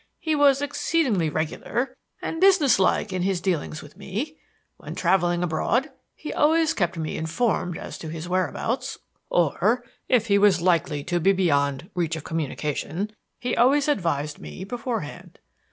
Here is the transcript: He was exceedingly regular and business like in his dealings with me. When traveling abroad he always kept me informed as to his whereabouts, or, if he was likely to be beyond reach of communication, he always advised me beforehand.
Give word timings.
He 0.17 0.33
was 0.33 0.63
exceedingly 0.63 1.29
regular 1.29 1.95
and 2.23 2.41
business 2.41 2.79
like 2.79 3.13
in 3.13 3.21
his 3.21 3.39
dealings 3.39 3.83
with 3.83 3.95
me. 3.97 4.35
When 4.77 4.95
traveling 4.95 5.43
abroad 5.43 5.91
he 6.15 6.33
always 6.33 6.73
kept 6.73 6.97
me 6.97 7.17
informed 7.17 7.77
as 7.77 7.99
to 7.99 8.09
his 8.09 8.27
whereabouts, 8.27 8.97
or, 9.29 9.83
if 10.09 10.25
he 10.25 10.39
was 10.39 10.59
likely 10.59 11.03
to 11.03 11.19
be 11.19 11.33
beyond 11.33 11.91
reach 11.93 12.15
of 12.15 12.23
communication, 12.23 13.11
he 13.39 13.55
always 13.55 13.87
advised 13.87 14.39
me 14.39 14.63
beforehand. 14.63 15.37